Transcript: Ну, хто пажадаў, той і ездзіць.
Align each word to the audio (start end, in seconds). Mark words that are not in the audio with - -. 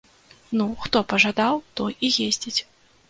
Ну, 0.61 0.65
хто 0.85 1.03
пажадаў, 1.13 1.61
той 1.81 1.97
і 2.09 2.11
ездзіць. 2.29 2.59